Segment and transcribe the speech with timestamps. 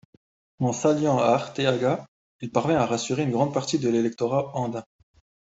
[0.57, 2.07] En s’alliant à Arteaga,
[2.41, 4.83] il parvint à rassurer une grande partie de l’électorat andin.